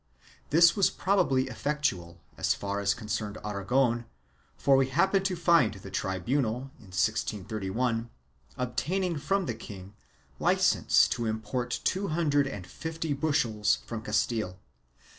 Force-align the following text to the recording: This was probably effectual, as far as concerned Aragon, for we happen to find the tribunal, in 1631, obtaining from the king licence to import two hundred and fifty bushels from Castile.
This 0.49 0.75
was 0.75 0.89
probably 0.89 1.47
effectual, 1.47 2.17
as 2.35 2.55
far 2.55 2.79
as 2.79 2.95
concerned 2.95 3.37
Aragon, 3.45 4.05
for 4.57 4.75
we 4.75 4.87
happen 4.87 5.21
to 5.21 5.35
find 5.35 5.75
the 5.75 5.91
tribunal, 5.91 6.71
in 6.79 6.85
1631, 6.89 8.09
obtaining 8.57 9.17
from 9.19 9.45
the 9.45 9.53
king 9.53 9.93
licence 10.39 11.07
to 11.09 11.27
import 11.27 11.81
two 11.83 12.07
hundred 12.07 12.47
and 12.47 12.65
fifty 12.65 13.13
bushels 13.13 13.75
from 13.85 14.01
Castile. 14.01 14.57